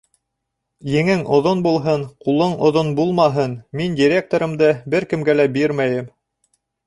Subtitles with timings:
[0.91, 6.09] Еңең оҙон булһын, ҡулың оҙон булмаһын, мин директорымды бер кемгә лә бирмәйем!